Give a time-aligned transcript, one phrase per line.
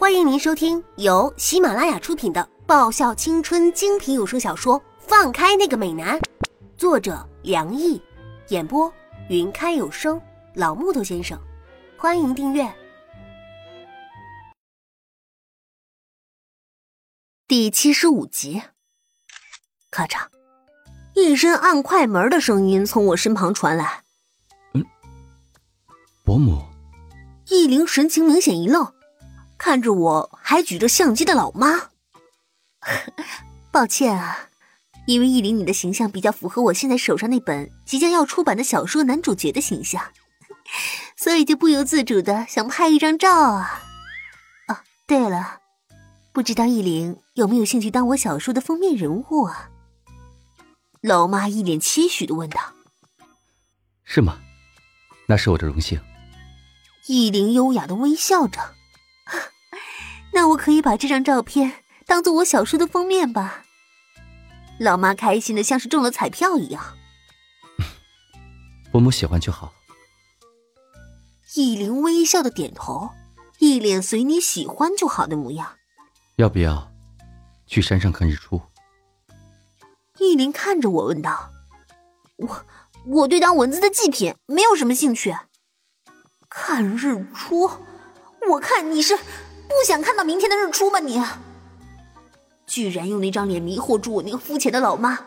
[0.00, 6.18] 欢迎您收听由喜马拉雅出品的爆笑青春精品有声小说《放开那个美男》，
[6.78, 8.00] 作者梁毅，
[8.48, 8.90] 演播
[9.28, 10.18] 云开有声
[10.54, 11.38] 老木头先生。
[11.98, 12.66] 欢迎订阅
[17.46, 18.62] 第七十五集。
[19.90, 20.28] 咔嚓，
[21.14, 24.02] 一声按快门的声音从我身旁传来。
[24.72, 24.82] 嗯，
[26.24, 26.64] 伯母。
[27.50, 28.94] 易灵神情明显一愣。
[29.60, 31.90] 看着我还举着相机的老妈，
[33.70, 34.48] 抱歉啊，
[35.06, 40.02] 因为意林你的形象比较符合我现在手上那本即将要出版的小说男主角的形象，
[41.14, 43.82] 所以就不由自主的想拍一张照啊。
[44.68, 45.58] 哦，对了，
[46.32, 49.68] 不知道意林有没有兴趣当我小说的封面人物啊？
[51.02, 52.72] 老妈一脸期许的问道。
[54.04, 54.38] 是吗？
[55.26, 56.00] 那是我的荣幸。
[57.06, 58.58] 意林优雅的微笑着。
[60.32, 63.64] 那我可以把这张照片当做我小说的封面吧。
[64.78, 66.96] 老妈开心的像是中了彩票一样。
[68.90, 69.72] 伯母喜欢就好。
[71.54, 73.10] 易林微笑的点头，
[73.58, 75.76] 一脸随你喜欢就好的模样。
[76.36, 76.90] 要不要
[77.66, 78.62] 去山上看日出？
[80.18, 81.50] 易林看着我问道
[82.38, 82.66] ：“我
[83.06, 85.36] 我对当蚊子的祭品没有什么兴趣。
[86.48, 87.70] 看日出，
[88.48, 89.18] 我看你是。”
[89.70, 90.98] 不想看到明天的日出吗？
[90.98, 91.22] 你
[92.66, 95.20] 居然用那张脸迷惑住我那个肤浅的老妈，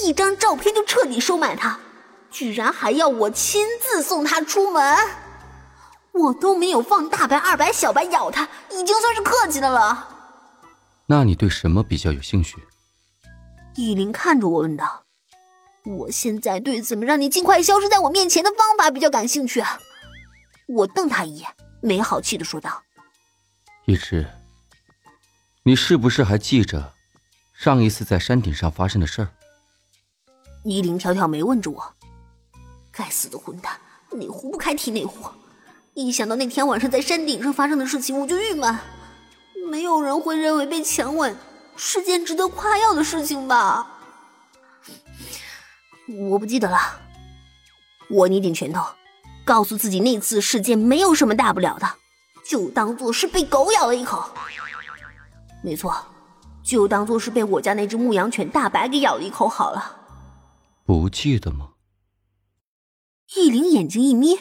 [0.00, 1.78] 一张照片就彻底收买她，
[2.28, 4.98] 居然还要我亲自送她出门，
[6.10, 10.08] 我都没有放大白、二白、小白咬她，已经算是客气的了。
[11.06, 12.56] 那你对什么比较有兴趣？
[13.76, 15.04] 依林看着我问道
[15.86, 19.78] ：“我现在对怎么让你尽快消失在我面前的方法比较感兴趣啊。”
[20.66, 21.48] 我瞪他一眼，
[21.84, 22.82] 没好气的说道。
[23.84, 24.26] 一直，
[25.64, 26.94] 你是不是还记着
[27.52, 29.28] 上一次在山顶上发生的事儿？
[30.64, 31.94] 依林挑挑眉问着我
[32.90, 33.78] ：“该死的混蛋，
[34.12, 35.30] 哪壶不开提哪壶！
[35.92, 38.78] 一想到那天晚上在山顶上发生的事情，我就郁闷。
[39.70, 41.36] 没有人会认为被强吻
[41.76, 43.86] 是件值得夸耀的事情吧？
[46.30, 46.78] 我不记得了。
[48.08, 48.82] 我捏紧拳头，
[49.44, 51.86] 告诉自己那次事件没有什么大不了的。”
[52.46, 54.22] 就当做是被狗咬了一口，
[55.62, 55.94] 没错，
[56.62, 60.00] 就当做是被我家那只牧羊犬大白给咬了一口好了。
[60.84, 61.70] 不记得吗？
[63.34, 64.40] 易灵眼睛一眯，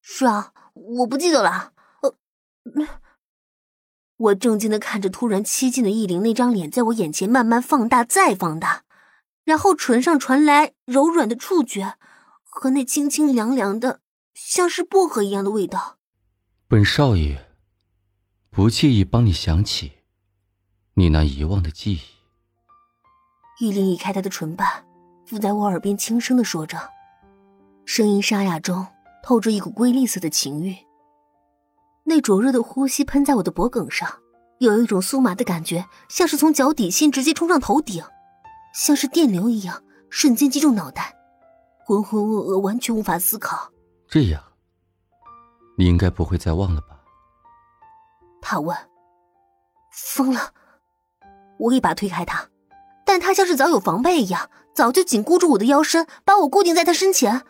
[0.00, 1.72] 是啊，我不记得了。
[2.00, 2.14] 呃，
[4.16, 8.84] 我正经的看着突然亲近的易灵那张脸，在我眼前慢慢放大再放大，
[9.44, 11.98] 然后唇上传来柔软的触觉
[12.54, 14.00] 和那清清凉凉的，
[14.34, 15.96] 像是薄荷一样的味道。
[16.68, 17.46] 本少爷
[18.50, 19.92] 不介意帮你想起
[20.94, 22.00] 你那遗忘的记忆。
[23.64, 24.84] 玉林移开他的唇瓣，
[25.26, 26.78] 附在我耳边轻声的说着，
[27.86, 28.86] 声音沙哑中
[29.24, 30.76] 透着一股瑰丽色的情欲。
[32.04, 34.20] 那灼热的呼吸喷在我的脖颈上，
[34.58, 38.04] 有一种酥麻的感觉，像是从脚底心直接冲上头顶，
[38.74, 41.16] 像是电流一样瞬间击中脑袋，
[41.84, 43.70] 浑浑噩噩，完全无法思考。
[44.08, 44.42] 这样。
[45.76, 47.00] 你应该不会再忘了吧？
[48.40, 48.76] 他问。
[49.90, 50.52] 疯了！
[51.58, 52.48] 我一把推开他，
[53.04, 57.42] 但他像是早有防备一样，早就紧箍住我的腰身，把我固定在他身前，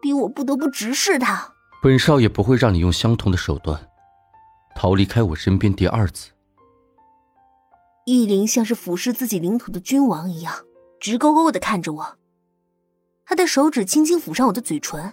[0.00, 1.54] 逼我不得不直视他。
[1.82, 3.88] 本少爷不会让你用相同的手段
[4.76, 6.30] 逃离开我身边第二次。
[8.04, 10.54] 易林像是俯视自己领土的君王一样，
[11.00, 12.16] 直勾勾的看着我，
[13.24, 15.12] 他的手指轻轻抚上我的嘴唇。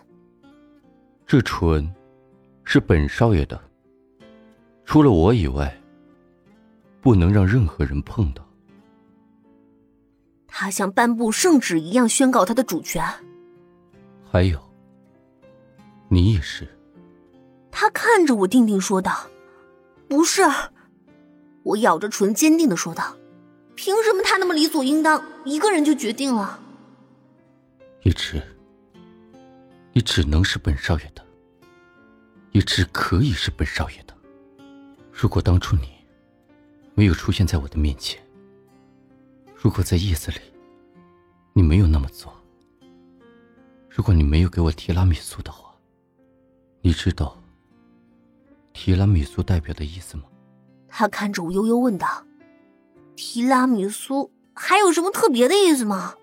[1.25, 1.93] 这唇。
[2.71, 3.59] 是本少爷的，
[4.85, 5.75] 除了我以外，
[7.01, 8.47] 不能让任何人碰到。
[10.45, 13.03] 他像颁布圣旨一样宣告他的主权。
[14.23, 14.59] 还有，
[16.09, 16.67] 你也是。
[17.71, 19.25] 他看着我，定定说道
[20.07, 20.43] ：“不是。”
[21.65, 23.15] 我咬着唇，坚定的说道
[23.73, 26.59] ：“凭什么他那么理所应当，一个人就决定了？”
[28.03, 28.41] 一直，
[29.93, 31.25] 你只能是本少爷的。
[32.51, 34.15] 也只可以是本少爷的。
[35.13, 35.87] 如果当初你
[36.95, 38.19] 没有出现在我的面前，
[39.55, 40.39] 如果在夜子里
[41.53, 42.33] 你没有那么做，
[43.87, 45.75] 如果你没有给我提拉米苏的话，
[46.81, 47.39] 你知道
[48.73, 50.23] 提拉米苏代表的意思吗？
[50.87, 52.25] 他看着我悠悠问道
[53.15, 56.15] ：“提拉米苏还有什么特别的意思吗？”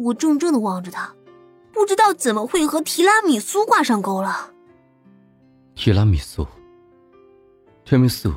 [0.00, 1.14] 我怔怔的望着他，
[1.72, 4.50] 不知道怎么会和提拉米苏挂上钩了。
[5.74, 6.46] 提拉米苏，
[7.84, 8.32] 提拉米苏，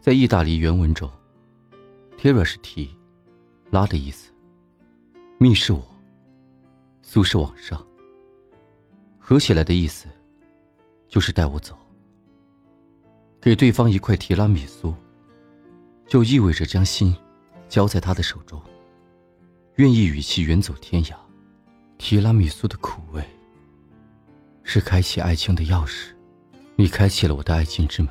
[0.00, 1.08] 在意大利原文中
[2.18, 2.90] ，tira 是提，
[3.70, 4.32] 拉的意思。
[5.38, 5.82] 密是我，
[7.02, 7.84] 苏是往上。
[9.18, 10.06] 合起来的意思，
[11.08, 11.76] 就是带我走。
[13.40, 14.94] 给对方一块提拉米苏，
[16.06, 17.14] 就意味着将心
[17.68, 18.60] 交在他的手中，
[19.76, 21.14] 愿意与其远走天涯。
[21.96, 23.24] 提拉米苏的苦味，
[24.62, 26.08] 是开启爱情的钥匙。
[26.76, 28.10] 你开启了我的爱情之门。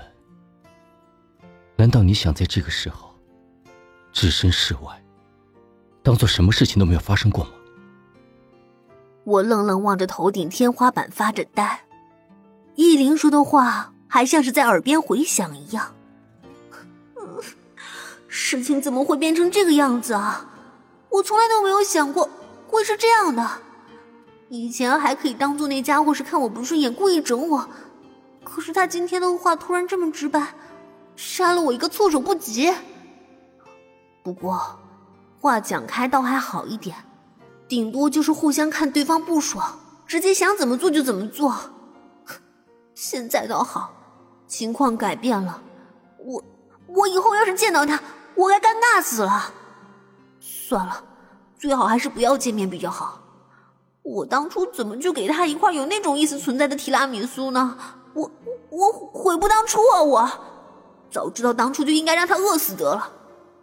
[1.75, 3.13] 难道你想在这个时候
[4.11, 5.03] 置身事外，
[6.01, 7.51] 当做什么事情都没有发生过吗？
[9.25, 11.85] 我愣愣望着头顶天花板发着呆，
[12.75, 15.93] 意林说的话还像是在耳边回响一样。
[18.27, 20.49] 事情怎么会变成这个样子啊？
[21.13, 22.27] 我从来都没有想过
[22.67, 23.47] 会是这样的。
[24.49, 27.69] 以前还可以当做那家伙是看我不顺眼，故意整我，
[28.43, 30.55] 可是他今天的话突然这么直白。
[31.15, 32.73] 杀了我一个措手不及。
[34.23, 34.79] 不过，
[35.39, 36.97] 话讲开倒还好一点，
[37.67, 41.55] 顶多就是互相看对方不爽，直接想怎么做就怎么做。
[42.95, 43.93] 现在倒好，
[44.47, 45.61] 情况改变了，
[46.17, 46.43] 我
[46.87, 48.01] 我以后要是见到他，
[48.33, 49.53] 我该尴尬死了。
[50.65, 51.03] 算了，
[51.59, 53.21] 最好还是不要见面比较好。
[54.01, 57.77] 我当初怎么就给他一块有那种意思存在的提拉米苏呢？
[58.13, 58.31] 我
[58.69, 60.01] 我悔不当初啊！
[60.01, 60.29] 我。
[61.11, 63.11] 早知道当初就应该让他饿死得了，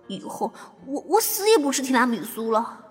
[0.08, 0.52] 以后
[0.86, 2.84] 我我死也不吃提拉米苏了。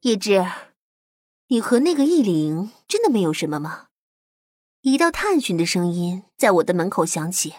[0.00, 0.46] 叶芝，
[1.48, 3.88] 你和那个易灵真的没有什么吗？
[4.80, 7.54] 一道探寻的声音在我的门口响起。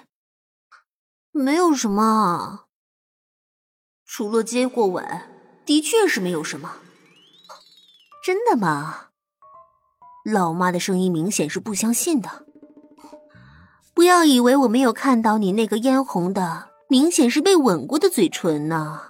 [1.31, 2.62] 没有什么，
[4.15, 5.03] 除了接过吻，
[5.65, 6.75] 的确是没有什么。
[8.23, 9.07] 真的吗？
[10.23, 12.29] 老妈的声音明显是不相信的。
[13.91, 19.01] 不要以为我没有看到你那个嫣红的，明显是被吻过的嘴唇呢。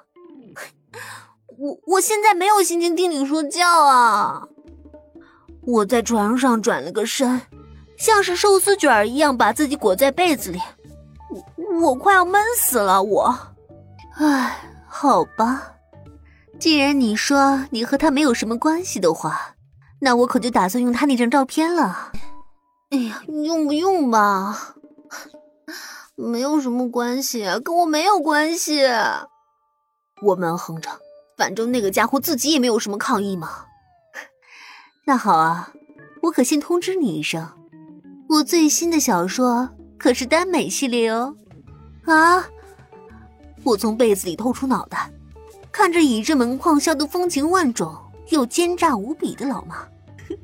[1.58, 4.48] 我我现在没有心情听你说教啊！
[5.68, 7.42] 我在床上转了个身，
[7.98, 10.62] 像是寿司卷一样把自己裹在被子里，
[11.58, 13.04] 我我快要闷死了。
[13.04, 13.38] 我，
[14.16, 15.74] 唉，好吧，
[16.60, 19.56] 既然你说你和他没有什么关系的话，
[20.00, 22.12] 那我可就打算用他那张照片了。
[22.92, 24.76] 哎呀，用不用吧？
[26.16, 28.84] 没有什么关系，跟我没有关系。
[30.22, 30.90] 我们横着，
[31.38, 33.66] 反正那个家伙自己也没有什么抗议嘛。
[35.06, 35.74] 那好啊，
[36.22, 37.50] 我可先通知你一声，
[38.30, 41.36] 我最新的小说可是耽美系列哦。
[42.06, 42.48] 啊！
[43.64, 45.12] 我从被子里透出脑袋，
[45.72, 47.96] 看着倚着门框笑得风情万种
[48.30, 49.88] 又奸诈无比的老妈，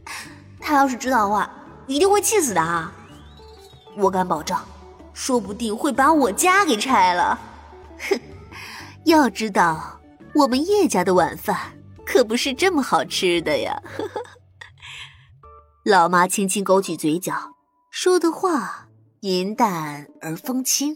[0.59, 1.49] 他要是知道的话。
[1.87, 2.93] 一定会气死的啊！
[3.97, 4.55] 我敢保证，
[5.11, 7.39] 说不定会把我家给拆了。
[7.97, 8.19] 哼，
[9.05, 9.99] 要知道，
[10.35, 11.57] 我们叶家的晚饭
[12.05, 13.81] 可不是这么好吃的呀。
[15.83, 17.55] 老妈轻轻勾起嘴角，
[17.89, 18.89] 说的话
[19.21, 20.95] 银淡而风轻。